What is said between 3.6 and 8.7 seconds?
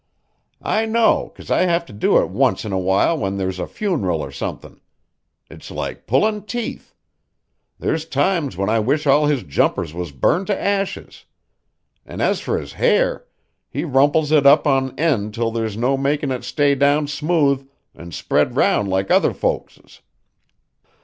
funeral or somethin'. It's like pullin' teeth. There's times when